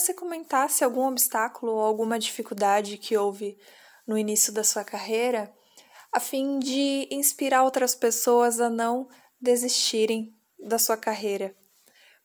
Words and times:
você 0.00 0.14
comentasse 0.14 0.82
algum 0.82 1.06
obstáculo 1.06 1.72
ou 1.72 1.80
alguma 1.80 2.18
dificuldade 2.18 2.96
que 2.96 3.16
houve 3.16 3.58
no 4.06 4.18
início 4.18 4.52
da 4.52 4.64
sua 4.64 4.82
carreira, 4.82 5.52
a 6.12 6.18
fim 6.18 6.58
de 6.58 7.06
inspirar 7.10 7.62
outras 7.62 7.94
pessoas 7.94 8.60
a 8.60 8.68
não 8.68 9.08
desistirem 9.40 10.34
da 10.58 10.78
sua 10.78 10.96
carreira. 10.96 11.54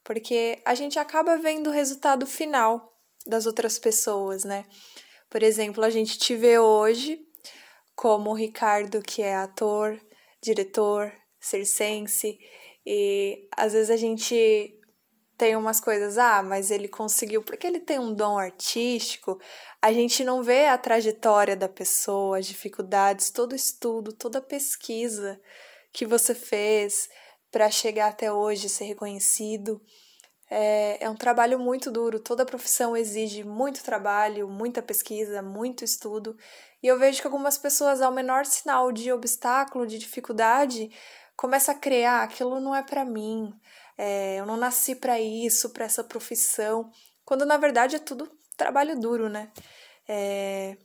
Porque 0.04 0.62
a 0.66 0.74
gente 0.74 0.98
acaba 0.98 1.38
vendo 1.38 1.68
o 1.68 1.74
resultado 1.74 2.26
final 2.26 2.94
das 3.26 3.46
outras 3.46 3.78
pessoas, 3.78 4.44
né? 4.44 4.66
Por 5.30 5.44
exemplo, 5.44 5.84
a 5.84 5.90
gente 5.90 6.18
te 6.18 6.36
vê 6.36 6.58
hoje 6.58 7.20
como 7.96 8.32
o 8.32 8.36
Ricardo, 8.36 9.02
que 9.02 9.22
é 9.22 9.36
ator, 9.36 10.00
diretor, 10.42 11.12
circense, 11.40 12.38
e 12.86 13.48
às 13.56 13.74
vezes 13.74 13.90
a 13.90 13.98
gente 13.98 14.75
tem 15.38 15.56
umas 15.56 15.80
coisas, 15.80 16.18
ah, 16.18 16.42
mas 16.42 16.72
ele 16.72 16.88
conseguiu 16.88 17.44
porque 17.44 17.68
ele 17.68 17.80
tem 17.80 18.00
um 18.00 18.14
dom 18.14 18.38
artístico. 18.38 19.40
A 19.82 19.92
gente 19.92 20.24
não 20.24 20.42
vê 20.42 20.68
a 20.68 20.78
trajetória 20.78 21.56
da 21.56 21.68
pessoa, 21.68 22.38
as 22.38 22.46
dificuldades, 22.46 23.30
todo 23.30 23.56
estudo, 23.56 24.14
toda 24.14 24.42
pesquisa 24.42 25.40
que 25.92 26.06
você 26.06 26.34
fez 26.34 27.10
para 27.52 27.70
chegar 27.70 28.08
até 28.10 28.32
hoje, 28.32 28.70
ser 28.70 28.86
reconhecido. 28.86 29.82
É, 30.50 31.04
é 31.04 31.10
um 31.10 31.16
trabalho 31.16 31.58
muito 31.60 31.92
duro, 31.92 32.20
toda 32.20 32.46
profissão 32.46 32.96
exige 32.96 33.44
muito 33.44 33.84
trabalho, 33.84 34.48
muita 34.48 34.82
pesquisa, 34.82 35.42
muito 35.42 35.84
estudo. 35.84 36.38
E 36.84 36.88
eu 36.88 37.00
vejo 37.00 37.20
que 37.20 37.28
algumas 37.28 37.58
pessoas, 37.58 38.02
ao 38.02 38.12
menor 38.12 38.46
sinal 38.46 38.92
de 38.92 39.12
obstáculo, 39.12 39.88
de 39.88 39.98
dificuldade, 39.98 40.92
começam 41.36 41.74
a 41.74 41.78
criar: 41.78 42.24
aquilo 42.24 42.60
não 42.60 42.76
é 42.76 42.84
para 42.84 43.04
mim, 43.04 43.54
é, 43.98 44.40
eu 44.40 44.46
não 44.46 44.58
nasci 44.58 44.96
para 44.96 45.20
isso, 45.20 45.70
para 45.70 45.86
essa 45.86 46.04
profissão, 46.04 46.92
quando 47.24 47.46
na 47.46 47.58
verdade 47.58 47.96
é 47.96 48.00
tudo 48.00 48.30
trabalho 48.58 49.00
duro, 49.00 49.30
né? 49.30 49.52
É, 50.08 50.78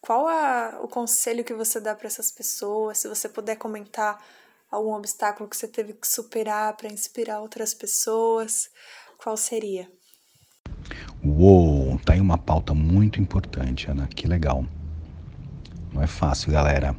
qual 0.00 0.26
a, 0.26 0.80
o 0.82 0.88
conselho 0.88 1.44
que 1.44 1.54
você 1.54 1.80
dá 1.80 1.94
para 1.94 2.06
essas 2.06 2.30
pessoas? 2.30 2.98
Se 2.98 3.08
você 3.08 3.28
puder 3.28 3.56
comentar 3.56 4.18
algum 4.70 4.94
obstáculo 4.94 5.48
que 5.48 5.56
você 5.56 5.68
teve 5.68 5.92
que 5.92 6.08
superar 6.08 6.76
para 6.76 6.92
inspirar 6.92 7.40
outras 7.40 7.74
pessoas, 7.74 8.70
qual 9.18 9.36
seria? 9.36 9.90
Uou, 11.24 11.98
tá 12.00 12.14
aí 12.14 12.20
uma 12.20 12.38
pauta 12.38 12.74
muito 12.74 13.20
importante, 13.20 13.88
Ana. 13.88 14.08
Que 14.08 14.26
legal. 14.26 14.64
Não 15.92 16.02
é 16.02 16.06
fácil, 16.06 16.50
galera. 16.50 16.96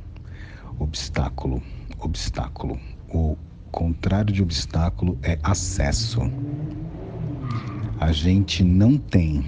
Obstáculo, 0.80 1.62
obstáculo. 2.00 2.80
O 3.14 3.38
contrário 3.74 4.32
de 4.32 4.44
obstáculo 4.44 5.18
é 5.24 5.40
acesso. 5.42 6.22
A 8.00 8.12
gente 8.12 8.64
não 8.64 9.00
tem 9.00 9.44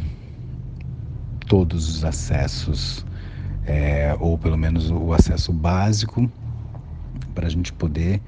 todos 1.48 1.88
os 1.88 2.04
acessos, 2.04 3.06
é, 3.68 4.18
ou 4.20 4.36
pelo 4.36 4.58
menos 4.58 4.90
o 4.90 5.14
acesso 5.14 5.54
básico, 5.54 6.30
para 7.36 7.46
a 7.46 7.50
gente 7.50 7.72
poder 7.72 8.20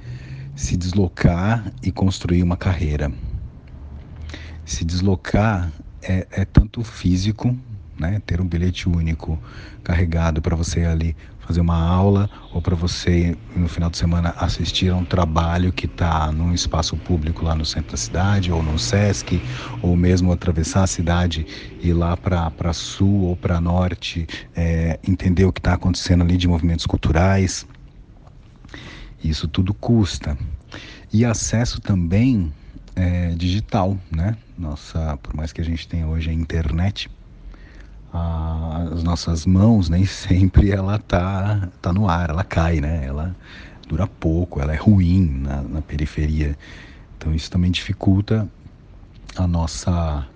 se 0.56 0.78
deslocar 0.78 1.74
e 1.82 1.92
construir 1.92 2.44
uma 2.44 2.56
carreira. 2.56 3.12
Se 4.64 4.86
deslocar 4.86 5.72
é, 6.04 6.28
é 6.30 6.46
tanto 6.46 6.84
físico, 6.84 7.58
né, 7.98 8.22
ter 8.24 8.40
um 8.40 8.48
bilhete 8.48 8.88
único 8.88 9.40
carregado 9.84 10.44
para 10.44 10.56
você 10.56 10.86
ali 10.86 11.16
fazer 11.48 11.62
uma 11.62 11.80
aula 11.80 12.30
ou 12.54 12.62
para 12.62 12.76
você, 12.76 13.38
no 13.56 13.70
final 13.70 13.90
de 13.90 13.98
semana, 13.98 14.36
assistir 14.38 14.92
a 14.92 14.96
um 14.96 15.06
trabalho 15.06 15.72
que 15.72 15.86
está 15.86 16.30
num 16.32 16.54
espaço 16.54 16.98
público 16.98 17.46
lá 17.46 17.56
no 17.56 17.66
centro 17.66 17.92
da 17.92 17.98
cidade, 17.98 18.52
ou 18.52 18.62
no 18.62 18.78
SESC, 18.78 19.42
ou 19.82 19.96
mesmo 19.96 20.32
atravessar 20.32 20.84
a 20.84 20.88
cidade 20.88 21.48
e 21.82 21.88
ir 21.90 21.94
lá 21.94 22.18
para 22.18 22.74
sul 22.74 23.22
ou 23.22 23.38
para 23.38 23.62
norte, 23.62 24.28
é, 24.54 25.00
entender 25.08 25.46
o 25.46 25.54
que 25.54 25.62
está 25.62 25.74
acontecendo 25.74 26.24
ali 26.24 26.36
de 26.36 26.48
movimentos 26.48 26.86
culturais. 26.86 27.66
Isso 29.24 29.48
tudo 29.48 29.74
custa. 29.74 30.38
E 31.14 31.24
acesso 31.24 31.80
também 31.80 32.52
é, 32.94 33.30
digital, 33.30 33.98
né? 34.12 34.36
Nossa, 34.58 35.18
por 35.24 35.34
mais 35.34 35.54
que 35.54 35.62
a 35.62 35.64
gente 35.64 35.88
tenha 35.88 36.08
hoje 36.08 36.30
a 36.30 36.34
internet, 36.34 37.10
as 38.94 39.04
nossas 39.04 39.46
mãos 39.46 39.90
nem 39.90 40.06
sempre 40.06 40.72
ela 40.72 40.98
tá, 41.00 41.70
tá 41.82 41.92
no 41.94 42.10
ar, 42.10 42.30
ela 42.30 42.44
cai, 42.44 42.80
né? 42.80 43.06
Ela 43.06 43.36
dura 43.88 44.08
pouco, 44.08 44.60
ela 44.60 44.74
é 44.74 44.78
ruim 44.78 45.42
na, 45.42 45.62
na 45.62 45.82
periferia. 45.82 46.58
Então 47.18 47.34
isso 47.34 47.50
também 47.50 47.72
dificulta 47.72 48.48
a 49.36 49.48
nossa 49.48 50.28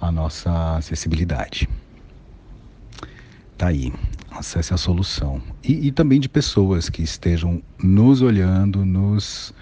a 0.00 0.12
nossa 0.12 0.76
acessibilidade. 0.76 1.68
Tá 3.56 3.68
aí, 3.68 3.92
acesse 4.30 4.74
a 4.74 4.76
solução. 4.76 5.40
E, 5.64 5.88
e 5.88 5.92
também 5.92 6.20
de 6.20 6.28
pessoas 6.28 6.90
que 6.90 7.02
estejam 7.02 7.62
nos 7.82 8.20
olhando, 8.20 8.84
nos 8.84 9.54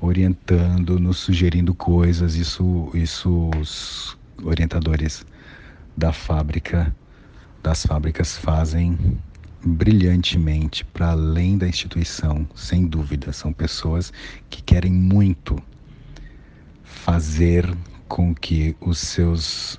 orientando, 0.00 0.98
nos 0.98 1.18
sugerindo 1.18 1.72
coisas. 1.74 2.34
Isso, 2.34 2.90
isso 2.92 3.50
os 3.60 4.18
orientadores 4.42 5.24
da 5.96 6.12
fábrica, 6.12 6.94
das 7.62 7.86
fábricas 7.86 8.36
fazem 8.36 8.98
brilhantemente 9.64 10.84
para 10.84 11.10
além 11.10 11.56
da 11.58 11.66
instituição, 11.66 12.46
sem 12.54 12.86
dúvida. 12.86 13.32
São 13.32 13.52
pessoas 13.52 14.12
que 14.50 14.62
querem 14.62 14.92
muito 14.92 15.56
fazer 16.84 17.76
com 18.08 18.34
que 18.34 18.76
os 18.80 18.98
seus 18.98 19.78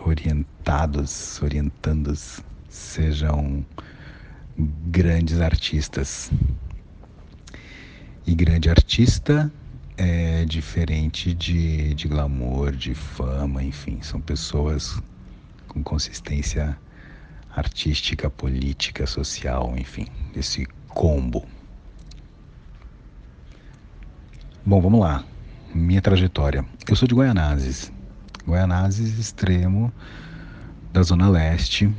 orientados, 0.00 1.42
orientandos, 1.42 2.40
sejam 2.68 3.64
grandes 4.56 5.40
artistas. 5.40 6.30
E 8.26 8.34
grande 8.34 8.70
artista 8.70 9.52
é 9.96 10.44
diferente 10.44 11.34
de, 11.34 11.92
de 11.94 12.08
glamour, 12.08 12.72
de 12.72 12.94
fama, 12.94 13.62
enfim, 13.62 13.98
são 14.00 14.20
pessoas 14.20 15.02
com 15.72 15.82
consistência 15.82 16.76
artística, 17.54 18.28
política, 18.28 19.06
social, 19.06 19.74
enfim, 19.76 20.06
esse 20.36 20.66
combo. 20.88 21.46
Bom, 24.64 24.80
vamos 24.80 25.00
lá. 25.00 25.24
Minha 25.74 26.02
trajetória. 26.02 26.64
Eu 26.86 26.94
sou 26.94 27.08
de 27.08 27.14
Guaianazes. 27.14 27.90
Guaianazes, 28.46 29.18
extremo 29.18 29.92
da 30.92 31.02
Zona 31.02 31.28
Leste. 31.28 31.90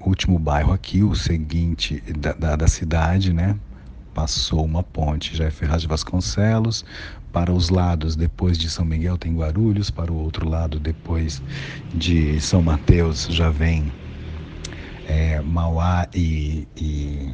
Último 0.00 0.38
bairro 0.38 0.72
aqui, 0.72 1.02
o 1.02 1.14
seguinte 1.14 2.00
da, 2.18 2.32
da, 2.32 2.56
da 2.56 2.68
cidade, 2.68 3.32
né? 3.32 3.58
Passou 4.14 4.64
uma 4.64 4.82
ponte, 4.82 5.36
já 5.36 5.44
é 5.44 5.50
Ferraz 5.50 5.82
de 5.82 5.88
Vasconcelos, 5.88 6.84
para 7.32 7.50
os 7.50 7.70
lados, 7.70 8.14
depois 8.14 8.58
de 8.58 8.68
São 8.68 8.84
Miguel 8.84 9.16
tem 9.16 9.34
Guarulhos, 9.34 9.90
para 9.90 10.12
o 10.12 10.16
outro 10.16 10.46
lado, 10.46 10.78
depois 10.78 11.42
de 11.94 12.38
São 12.40 12.62
Mateus, 12.62 13.26
já 13.30 13.48
vem 13.48 13.90
é, 15.08 15.40
Mauá 15.40 16.06
e, 16.14 16.68
e, 16.76 17.30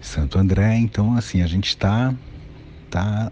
Santo 0.00 0.38
André. 0.38 0.76
Então, 0.78 1.14
assim, 1.14 1.42
a 1.42 1.46
gente 1.46 1.68
está 1.68 2.14
tá 2.90 3.30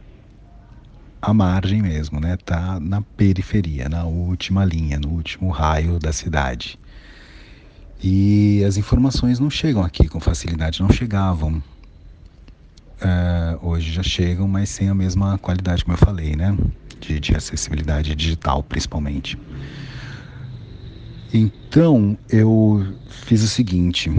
à 1.21 1.33
margem 1.33 1.81
mesmo, 1.81 2.21
né? 2.21 2.37
Tá 2.37 2.79
na 2.79 3.01
periferia, 3.01 3.89
na 3.89 4.05
última 4.05 4.65
linha, 4.67 4.99
no 5.01 5.09
último 5.09 5.51
raio 5.51 5.99
da 5.99 6.13
cidade. 6.13 6.79
E 8.03 8.63
as 8.65 8.77
informações 8.77 9.41
não 9.41 9.51
chegam 9.51 9.83
aqui 9.83 10.07
com 10.07 10.21
facilidade, 10.21 10.81
não 10.81 10.91
chegavam 10.91 11.63
uh, 13.03 13.67
hoje 13.67 13.93
já 13.93 14.03
chegam, 14.03 14.49
mas 14.49 14.69
sem 14.69 14.89
a 14.89 14.95
mesma 14.95 15.39
qualidade, 15.39 15.85
como 15.85 15.95
eu 15.95 15.99
falei, 15.99 16.35
né? 16.35 16.57
De, 17.01 17.21
de 17.21 17.35
acessibilidade 17.35 18.15
digital, 18.15 18.63
principalmente. 18.63 19.39
Então, 21.33 22.19
eu 22.29 22.95
fiz 23.09 23.43
o 23.43 23.49
seguinte: 23.49 24.11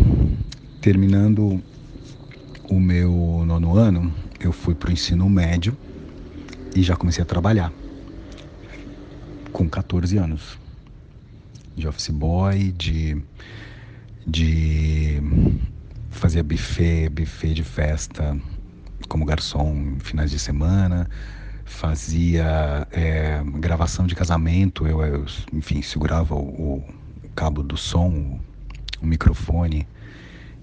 terminando 0.81 1.61
o 2.69 2.79
meu 2.79 3.43
nono 3.45 3.77
ano, 3.77 4.13
eu 4.39 4.51
fui 4.51 4.75
para 4.75 4.89
o 4.89 4.93
ensino 4.93 5.27
médio 5.29 5.75
e 6.75 6.83
já 6.83 6.95
comecei 6.95 7.21
a 7.21 7.25
trabalhar 7.25 7.73
com 9.51 9.67
14 9.67 10.17
anos 10.17 10.57
de 11.75 11.87
office 11.87 12.09
boy, 12.09 12.71
de, 12.73 13.21
de 14.27 15.21
fazer 16.11 16.43
buffet, 16.43 17.09
buffet 17.09 17.53
de 17.53 17.63
festa 17.63 18.37
como 19.09 19.25
garçom 19.25 19.73
em 19.73 19.99
finais 19.99 20.31
de 20.31 20.39
semana, 20.39 21.09
fazia 21.65 22.87
é, 22.91 23.41
gravação 23.55 24.07
de 24.07 24.15
casamento, 24.15 24.87
eu, 24.87 25.01
eu 25.01 25.25
enfim, 25.51 25.81
segurava 25.81 26.35
o, 26.35 26.77
o, 26.77 26.83
cabo 27.35 27.63
do 27.63 27.75
som, 27.75 28.39
o 29.01 29.05
microfone 29.05 29.87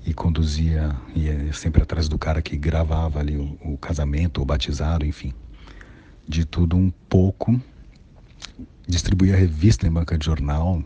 e 0.04 0.12
conduzia, 0.12 0.94
ia 1.14 1.52
sempre 1.52 1.82
atrás 1.82 2.08
do 2.08 2.18
cara 2.18 2.40
que 2.40 2.56
gravava 2.56 3.18
ali 3.18 3.36
o, 3.36 3.58
o 3.62 3.78
casamento, 3.78 4.42
o 4.42 4.44
batizado, 4.44 5.04
enfim, 5.04 5.32
de 6.28 6.44
tudo 6.44 6.76
um 6.76 6.90
pouco. 7.08 7.60
distribuía 8.86 9.36
revista 9.36 9.86
em 9.86 9.90
banca 9.90 10.16
de 10.16 10.24
jornal. 10.24 10.82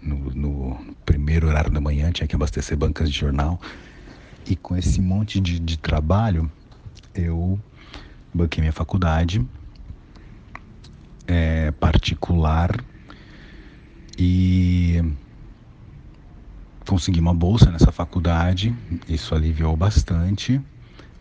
No, 0.00 0.30
no, 0.30 0.80
primeiro 1.04 1.48
horário 1.48 1.70
da 1.70 1.80
manhã 1.80 2.10
tinha 2.12 2.26
que 2.26 2.34
abastecer 2.34 2.76
bancas 2.76 3.10
de 3.10 3.18
jornal. 3.18 3.60
E 4.48 4.56
com 4.56 4.76
esse 4.76 5.00
monte 5.00 5.40
de, 5.40 5.58
de 5.58 5.76
trabalho, 5.76 6.50
eu 7.20 7.58
banquei 8.32 8.60
minha 8.60 8.72
faculdade 8.72 9.44
é, 11.28 11.70
particular 11.72 12.82
e 14.18 15.02
consegui 16.86 17.20
uma 17.20 17.34
bolsa 17.34 17.70
nessa 17.70 17.92
faculdade. 17.92 18.74
Isso 19.06 19.34
aliviou 19.34 19.76
bastante, 19.76 20.60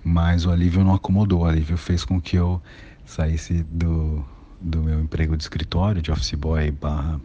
mas 0.04 0.46
o 0.46 0.52
alívio 0.52 0.84
não 0.84 0.94
acomodou. 0.94 1.42
O 1.42 1.46
alívio 1.46 1.78
fez 1.78 2.06
com 2.06 2.20
que 2.22 2.38
eu 2.38 2.62
saísse 3.06 3.64
do, 3.64 4.26
do 4.60 4.82
meu 4.82 5.02
emprego 5.02 5.36
de 5.36 5.44
escritório, 5.44 6.02
de 6.02 6.10
office 6.10 6.34
boy 6.34 6.72
barra, 6.72 7.20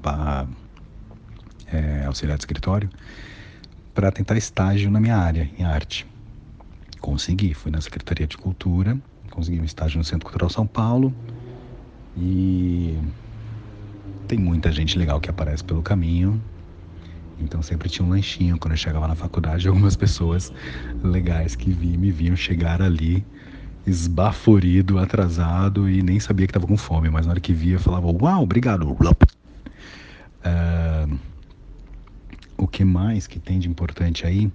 barra 0.00 0.48
é, 1.66 2.04
auxiliar 2.06 2.38
de 2.38 2.42
escritório, 2.42 2.88
para 3.92 4.10
tentar 4.12 4.36
estágio 4.36 4.90
na 4.90 5.00
minha 5.00 5.16
área, 5.16 5.50
em 5.58 5.64
arte. 5.64 6.09
Consegui, 7.00 7.54
fui 7.54 7.70
na 7.70 7.80
Secretaria 7.80 8.26
de 8.26 8.36
Cultura, 8.36 8.98
consegui 9.30 9.60
um 9.60 9.64
estágio 9.64 9.98
no 9.98 10.04
Centro 10.04 10.26
Cultural 10.26 10.50
São 10.50 10.66
Paulo 10.66 11.14
e 12.16 12.98
tem 14.28 14.38
muita 14.38 14.70
gente 14.70 14.98
legal 14.98 15.20
que 15.20 15.30
aparece 15.30 15.64
pelo 15.64 15.82
caminho. 15.82 16.40
Então 17.38 17.62
sempre 17.62 17.88
tinha 17.88 18.06
um 18.06 18.10
lanchinho 18.10 18.58
quando 18.58 18.72
eu 18.72 18.76
chegava 18.76 19.08
na 19.08 19.14
faculdade. 19.14 19.66
Algumas 19.66 19.96
pessoas 19.96 20.52
legais 21.02 21.56
que 21.56 21.70
vi, 21.70 21.96
me 21.96 22.10
viam 22.10 22.36
chegar 22.36 22.82
ali 22.82 23.24
esbaforido, 23.86 24.98
atrasado 24.98 25.88
e 25.88 26.02
nem 26.02 26.20
sabia 26.20 26.46
que 26.46 26.50
estava 26.50 26.66
com 26.66 26.76
fome. 26.76 27.08
Mas 27.08 27.26
na 27.26 27.32
hora 27.32 27.40
que 27.40 27.52
via, 27.52 27.78
falava: 27.78 28.06
Uau, 28.08 28.42
obrigado. 28.42 28.92
Uh, 30.42 31.18
o 32.58 32.68
que 32.68 32.84
mais 32.84 33.26
que 33.26 33.38
tem 33.38 33.58
de 33.58 33.68
importante 33.68 34.26
aí? 34.26 34.52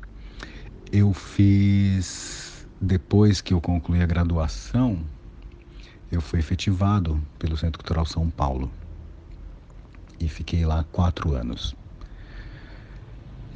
Eu 0.91 1.13
fiz, 1.13 2.65
depois 2.79 3.41
que 3.41 3.53
eu 3.53 3.59
concluí 3.59 4.01
a 4.01 4.05
graduação, 4.05 4.99
eu 6.11 6.21
fui 6.21 6.39
efetivado 6.39 7.21
pelo 7.37 7.57
Centro 7.57 7.79
Cultural 7.79 8.05
São 8.05 8.29
Paulo 8.29 8.71
e 10.19 10.29
fiquei 10.29 10.65
lá 10.65 10.85
quatro 10.91 11.33
anos. 11.33 11.75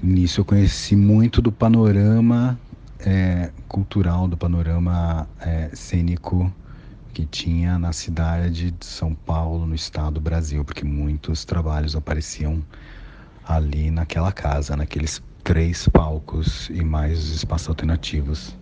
Nisso 0.01 0.41
eu 0.41 0.45
conheci 0.45 0.95
muito 0.95 1.41
do 1.41 1.51
panorama 1.51 2.59
é, 2.99 3.51
cultural, 3.67 4.27
do 4.27 4.37
panorama 4.37 5.27
é, 5.39 5.69
cênico 5.73 6.51
que 7.13 7.25
tinha 7.25 7.77
na 7.77 7.91
cidade 7.91 8.71
de 8.71 8.85
São 8.85 9.13
Paulo, 9.13 9.65
no 9.65 9.75
estado 9.75 10.15
do 10.15 10.21
Brasil, 10.21 10.63
porque 10.63 10.85
muitos 10.85 11.43
trabalhos 11.43 11.95
apareciam 11.95 12.63
ali 13.45 13.91
naquela 13.91 14.31
casa, 14.31 14.75
naqueles 14.75 15.21
três 15.49 15.89
palcos 15.89 16.69
e 16.69 16.83
mais 16.83 17.17
espaços 17.29 17.69
alternativos 17.69 18.55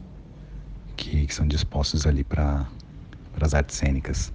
que, 0.96 1.28
que 1.28 1.36
são 1.36 1.46
dispostos 1.46 2.08
ali 2.08 2.24
para 2.24 2.66
as 3.42 3.54
artes 3.54 3.76
cênicas. 3.76 4.32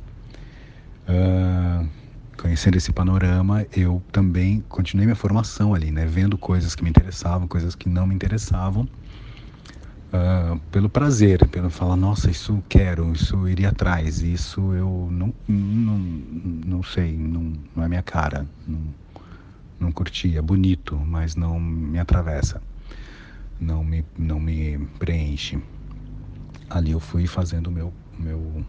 Uh, 1.08 1.88
conhecendo 2.36 2.76
esse 2.76 2.92
panorama, 2.92 3.66
eu 3.74 4.02
também 4.12 4.62
continuei 4.68 5.06
minha 5.06 5.16
formação 5.16 5.72
ali, 5.72 5.90
né? 5.90 6.04
Vendo 6.04 6.36
coisas 6.36 6.74
que 6.74 6.84
me 6.84 6.90
interessavam, 6.90 7.48
coisas 7.48 7.74
que 7.74 7.88
não 7.88 8.06
me 8.06 8.14
interessavam, 8.14 8.86
uh, 10.12 10.60
pelo 10.70 10.90
prazer, 10.90 11.48
pelo 11.48 11.70
falar, 11.70 11.96
nossa, 11.96 12.30
isso 12.30 12.62
quero, 12.68 13.10
isso 13.14 13.48
iria 13.48 13.70
atrás, 13.70 14.20
isso 14.20 14.60
eu 14.74 15.08
não, 15.10 15.32
não, 15.48 15.98
não 16.66 16.82
sei, 16.82 17.16
não, 17.16 17.54
não 17.74 17.82
é 17.82 17.88
minha 17.88 18.02
cara, 18.02 18.46
não, 18.68 18.78
não 19.82 19.92
curti, 19.92 20.36
é 20.36 20.42
bonito, 20.42 20.96
mas 20.96 21.34
não 21.34 21.58
me 21.58 21.98
atravessa, 21.98 22.62
não 23.60 23.84
me, 23.84 24.04
não 24.16 24.38
me 24.38 24.78
preenche. 24.98 25.58
Ali 26.70 26.92
eu 26.92 27.00
fui 27.00 27.26
fazendo 27.26 27.66
o 27.66 27.70
meu, 27.70 27.92
meu, 28.18 28.64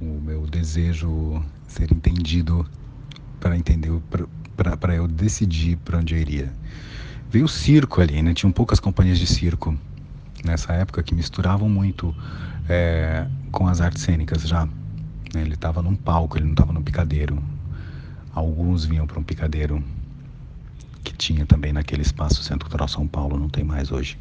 o 0.00 0.20
meu 0.20 0.46
desejo 0.46 1.42
ser 1.66 1.90
entendido 1.90 2.64
para 3.40 3.56
entender, 3.56 3.90
para 4.56 4.94
eu 4.94 5.08
decidir 5.08 5.76
para 5.78 5.98
onde 5.98 6.14
eu 6.14 6.20
iria. 6.20 6.52
Veio 7.30 7.46
o 7.46 7.48
circo 7.48 8.00
ali, 8.00 8.22
né? 8.22 8.32
Tinham 8.32 8.52
poucas 8.52 8.78
companhias 8.78 9.18
de 9.18 9.26
circo 9.26 9.76
nessa 10.44 10.72
época 10.72 11.02
que 11.02 11.14
misturavam 11.14 11.68
muito 11.68 12.14
é, 12.68 13.26
com 13.50 13.66
as 13.66 13.80
artes 13.80 14.02
cênicas 14.02 14.42
já. 14.42 14.66
Né? 15.34 15.42
Ele 15.42 15.54
estava 15.54 15.82
num 15.82 15.94
palco, 15.94 16.38
ele 16.38 16.44
não 16.44 16.52
estava 16.52 16.72
no 16.72 16.82
picadeiro. 16.82 17.42
Alguns 18.38 18.84
vinham 18.84 19.04
para 19.04 19.18
um 19.18 19.22
picadeiro 19.24 19.82
que 21.02 21.12
tinha 21.12 21.44
também 21.44 21.72
naquele 21.72 22.02
espaço 22.02 22.40
Centro 22.40 22.66
Cultural 22.66 22.86
São 22.86 23.04
Paulo, 23.04 23.36
não 23.36 23.48
tem 23.48 23.64
mais 23.64 23.90
hoje. 23.90 24.16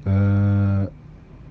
Uh, 0.00 0.90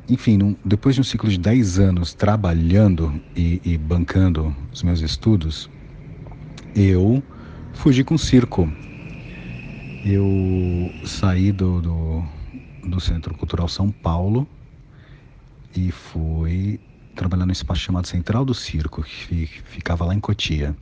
enfim, 0.09 0.35
num, 0.35 0.57
depois 0.65 0.93
de 0.93 0.99
um 0.99 1.05
ciclo 1.05 1.29
de 1.29 1.37
10 1.37 1.79
anos 1.79 2.13
trabalhando 2.13 3.17
e, 3.33 3.61
e, 3.63 3.77
bancando 3.77 4.53
os 4.73 4.83
meus 4.83 4.99
estudos, 4.99 5.69
eu 6.75 7.23
fugi 7.71 8.03
com 8.03 8.15
o 8.15 8.19
circo. 8.19 8.69
Eu 10.03 10.91
saí 11.05 11.53
do, 11.53 11.79
do, 11.79 12.25
do 12.85 12.99
Centro 12.99 13.33
Cultural 13.35 13.69
São 13.69 13.89
Paulo 13.89 14.45
e 15.73 15.91
fui 15.91 16.77
trabalhar 17.15 17.45
num 17.45 17.53
espaço 17.53 17.79
chamado 17.79 18.05
Central 18.05 18.43
do 18.43 18.53
Circo, 18.53 19.01
que 19.01 19.47
ficava 19.63 20.03
lá 20.03 20.13
em 20.13 20.19
Cotia. 20.19 20.75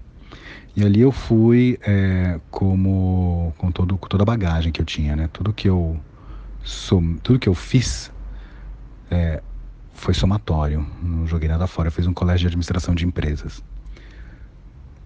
E 0.76 0.84
ali 0.84 1.02
eu 1.02 1.12
fui 1.12 1.78
é, 1.82 2.40
como 2.50 3.54
com, 3.58 3.72
todo, 3.72 3.98
com 3.98 4.08
toda 4.08 4.24
a 4.24 4.26
bagagem 4.26 4.72
que 4.72 4.82
eu 4.82 4.86
tinha, 4.86 5.16
né? 5.16 5.30
Tudo 5.32 5.52
que 5.52 5.68
eu 5.68 6.00
som, 6.64 7.16
tudo 7.18 7.40
que 7.40 7.50
eu 7.50 7.54
fiz 7.54 8.12
é, 9.10 9.42
foi 9.94 10.14
somatório. 10.14 10.86
Não 11.02 11.28
joguei 11.28 11.50
nada 11.50 11.68
fora. 11.68 11.90
Eu 11.90 11.92
fiz 11.92 12.08
um 12.08 12.14
colégio 12.14 12.42
de 12.42 12.48
administração 12.48 12.96
de 12.96 13.06
empresas, 13.06 13.62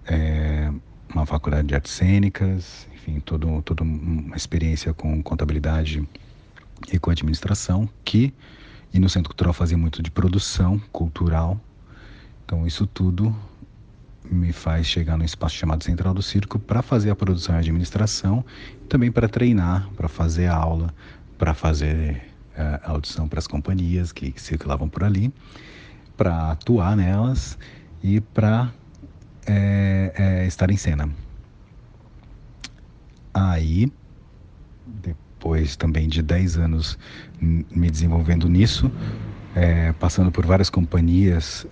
é, 0.06 0.72
uma 1.12 1.26
faculdade 1.26 1.66
de 1.66 1.74
artes 1.74 1.92
cênicas, 1.92 2.86
enfim, 2.94 3.20
todo, 3.20 3.60
toda 3.62 3.82
uma 3.82 4.36
experiência 4.36 4.94
com 4.94 5.22
contabilidade 5.22 6.06
e 6.92 6.98
com 6.98 7.10
administração 7.10 7.88
que 8.04 8.32
e 8.92 8.98
no 8.98 9.08
Centro 9.08 9.30
Cultural 9.30 9.52
fazia 9.52 9.76
muito 9.76 10.02
de 10.02 10.10
produção 10.10 10.78
cultural. 10.92 11.60
Então 12.44 12.66
isso 12.66 12.86
tudo 12.86 13.34
me 14.30 14.52
faz 14.52 14.86
chegar 14.86 15.16
no 15.16 15.24
espaço 15.24 15.54
chamado 15.54 15.84
Central 15.84 16.14
do 16.14 16.22
Circo 16.22 16.58
para 16.58 16.82
fazer 16.82 17.10
a 17.10 17.16
produção 17.16 17.54
e 17.54 17.58
administração, 17.58 18.44
também 18.88 19.10
para 19.10 19.28
treinar, 19.28 19.88
para 19.96 20.08
fazer 20.08 20.46
aula, 20.46 20.94
para 21.38 21.54
fazer 21.54 22.22
uh, 22.56 22.90
audição 22.90 23.28
para 23.28 23.38
as 23.38 23.46
companhias 23.46 24.12
que, 24.12 24.32
que, 24.32 24.40
circulavam 24.40 24.88
por 24.88 25.04
ali, 25.04 25.32
para 26.16 26.52
atuar 26.52 26.96
nelas 26.96 27.58
e 28.02 28.20
para 28.20 28.72
é, 29.46 30.12
é, 30.16 30.46
estar 30.46 30.70
em 30.70 30.76
cena. 30.76 31.08
Aí, 33.32 33.92
depois 34.86 35.76
também 35.76 36.08
de 36.08 36.22
10 36.22 36.56
anos 36.56 36.98
me 37.40 37.90
desenvolvendo 37.90 38.48
nisso, 38.48 38.90
é, 39.54 39.92
passando 39.92 40.32
por 40.32 40.46
várias 40.46 40.70
companhias, 40.70 41.66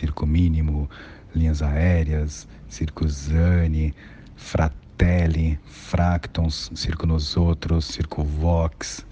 Circo 0.00 0.26
Mínimo, 0.26 0.88
Linhas 1.34 1.60
Aéreas, 1.60 2.48
Circo 2.70 3.06
Zani, 3.06 3.94
Fratelli, 4.34 5.58
Fractons, 5.66 6.70
Circo 6.74 7.06
Nos 7.06 7.36
Outros, 7.36 7.84
Circo 7.84 8.24
Vox, 8.24 9.04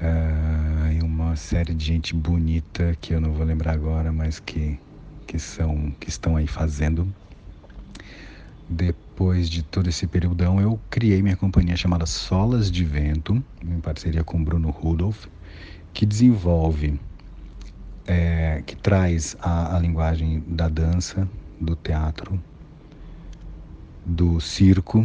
uh, 0.00 0.92
e 0.92 1.02
uma 1.02 1.34
série 1.34 1.74
de 1.74 1.84
gente 1.84 2.14
bonita 2.14 2.96
que 3.00 3.12
eu 3.12 3.20
não 3.20 3.32
vou 3.32 3.44
lembrar 3.44 3.72
agora, 3.72 4.12
mas 4.12 4.38
que, 4.38 4.78
que, 5.26 5.36
são, 5.36 5.92
que 5.98 6.08
estão 6.08 6.36
aí 6.36 6.46
fazendo. 6.46 7.12
Depois 8.68 9.50
de 9.50 9.64
todo 9.64 9.88
esse 9.88 10.06
período, 10.06 10.44
eu 10.44 10.78
criei 10.88 11.20
minha 11.22 11.36
companhia 11.36 11.76
chamada 11.76 12.06
Solas 12.06 12.70
de 12.70 12.84
Vento, 12.84 13.42
em 13.64 13.80
parceria 13.80 14.22
com 14.22 14.44
Bruno 14.44 14.70
Rudolph, 14.70 15.26
que 15.92 16.06
desenvolve 16.06 17.00
é, 18.08 18.62
que 18.66 18.74
traz 18.74 19.36
a, 19.40 19.76
a 19.76 19.78
linguagem 19.78 20.42
da 20.46 20.68
dança, 20.68 21.28
do 21.60 21.76
teatro, 21.76 22.42
do 24.04 24.40
circo 24.40 25.04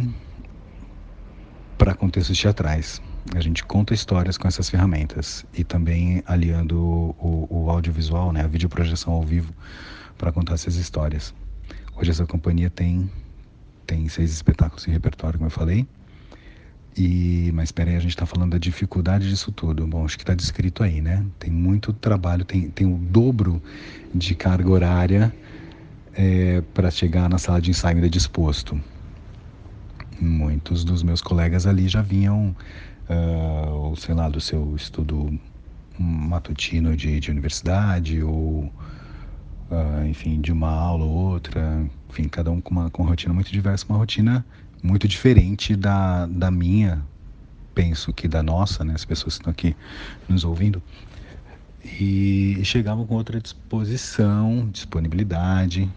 para 1.76 1.94
contextos 1.94 2.38
teatrais. 2.38 3.02
A 3.34 3.40
gente 3.40 3.62
conta 3.64 3.92
histórias 3.92 4.38
com 4.38 4.48
essas 4.48 4.70
ferramentas 4.70 5.44
e 5.52 5.62
também 5.62 6.22
aliando 6.26 6.80
o, 6.82 7.46
o 7.50 7.70
audiovisual, 7.70 8.32
né, 8.32 8.42
a 8.42 8.46
videoprojeção 8.46 9.12
ao 9.12 9.22
vivo, 9.22 9.52
para 10.16 10.32
contar 10.32 10.54
essas 10.54 10.76
histórias. 10.76 11.34
Hoje 11.96 12.10
essa 12.10 12.26
companhia 12.26 12.70
tem, 12.70 13.10
tem 13.86 14.08
seis 14.08 14.32
espetáculos 14.32 14.88
em 14.88 14.90
repertório, 14.90 15.38
como 15.38 15.46
eu 15.46 15.50
falei, 15.50 15.86
e, 16.96 17.50
mas 17.52 17.68
espera 17.68 17.90
aí, 17.90 17.96
a 17.96 18.00
gente 18.00 18.10
está 18.10 18.24
falando 18.24 18.52
da 18.52 18.58
dificuldade 18.58 19.28
disso 19.28 19.50
tudo. 19.50 19.86
Bom, 19.86 20.04
acho 20.04 20.16
que 20.16 20.22
está 20.22 20.34
descrito 20.34 20.82
aí, 20.82 21.00
né? 21.00 21.24
Tem 21.38 21.50
muito 21.50 21.92
trabalho, 21.92 22.44
tem, 22.44 22.70
tem 22.70 22.86
o 22.86 22.96
dobro 22.96 23.60
de 24.14 24.34
carga 24.34 24.70
horária 24.70 25.34
é, 26.14 26.62
para 26.72 26.90
chegar 26.90 27.28
na 27.28 27.38
sala 27.38 27.60
de 27.60 27.70
ensaio 27.70 27.96
ainda 27.96 28.08
disposto. 28.08 28.80
Muitos 30.20 30.84
dos 30.84 31.02
meus 31.02 31.20
colegas 31.20 31.66
ali 31.66 31.88
já 31.88 32.00
vinham, 32.00 32.54
uh, 33.10 33.70
ou 33.72 33.96
sei 33.96 34.14
lá, 34.14 34.28
do 34.28 34.40
seu 34.40 34.76
estudo 34.76 35.36
matutino 35.98 36.96
de, 36.96 37.18
de 37.18 37.30
universidade, 37.32 38.22
ou 38.22 38.72
uh, 39.70 40.06
enfim, 40.06 40.40
de 40.40 40.52
uma 40.52 40.70
aula 40.70 41.04
ou 41.04 41.10
outra, 41.10 41.84
enfim, 42.08 42.28
cada 42.28 42.52
um 42.52 42.60
com 42.60 42.70
uma, 42.70 42.90
com 42.90 43.02
uma 43.02 43.10
rotina 43.10 43.34
muito 43.34 43.50
diversa, 43.50 43.84
uma 43.88 43.98
rotina 43.98 44.46
muito 44.84 45.08
diferente 45.08 45.74
da, 45.74 46.26
da 46.26 46.50
minha, 46.50 47.02
penso 47.74 48.12
que 48.12 48.28
da 48.28 48.42
nossa, 48.42 48.84
né, 48.84 48.92
as 48.94 49.04
pessoas 49.04 49.36
que 49.36 49.40
estão 49.40 49.50
aqui 49.50 49.74
nos 50.28 50.44
ouvindo, 50.44 50.82
e 51.82 52.60
chegavam 52.64 53.06
com 53.06 53.14
outra 53.14 53.40
disposição, 53.40 54.68
disponibilidade 54.70 55.90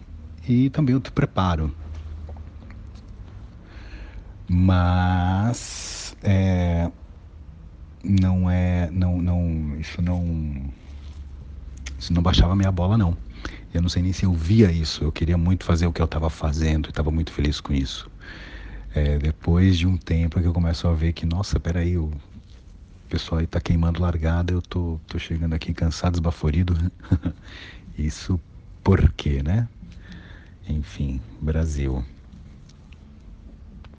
e 0.48 0.70
também 0.70 0.94
outro 0.94 1.12
preparo. 1.12 1.74
Mas 4.48 6.16
é, 6.22 6.90
não 8.02 8.50
é, 8.50 8.90
não, 8.90 9.20
não, 9.20 9.76
isso 9.78 10.00
não, 10.00 10.72
isso 11.98 12.12
não 12.14 12.22
baixava 12.22 12.56
minha 12.56 12.72
bola 12.72 12.96
não. 12.96 13.14
Eu 13.72 13.82
não 13.82 13.88
sei 13.90 14.02
nem 14.02 14.14
se 14.14 14.24
eu 14.24 14.32
via 14.32 14.72
isso. 14.72 15.04
Eu 15.04 15.12
queria 15.12 15.36
muito 15.36 15.64
fazer 15.64 15.86
o 15.86 15.92
que 15.92 16.00
eu 16.00 16.06
estava 16.06 16.30
fazendo 16.30 16.86
e 16.86 16.90
estava 16.90 17.10
muito 17.10 17.32
feliz 17.32 17.60
com 17.60 17.74
isso. 17.74 18.10
É, 18.94 19.18
depois 19.18 19.78
de 19.78 19.86
um 19.86 19.96
tempo 19.96 20.40
que 20.40 20.46
eu 20.46 20.52
começo 20.52 20.88
a 20.88 20.94
ver 20.94 21.12
que, 21.12 21.26
nossa, 21.26 21.60
peraí, 21.60 21.96
o 21.98 22.10
pessoal 23.08 23.40
aí 23.40 23.46
tá 23.46 23.60
queimando 23.60 24.00
largada, 24.02 24.52
eu 24.52 24.62
tô, 24.62 25.00
tô 25.06 25.18
chegando 25.18 25.54
aqui 25.54 25.74
cansado, 25.74 26.16
esbaforido. 26.16 26.74
isso 27.96 28.40
por 28.82 29.12
quê, 29.12 29.42
né? 29.42 29.68
Enfim, 30.68 31.20
Brasil. 31.40 32.04